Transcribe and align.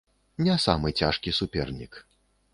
Не 0.47 0.55
самы 0.63 0.93
цяжкі 1.03 1.35
супернік. 1.41 2.03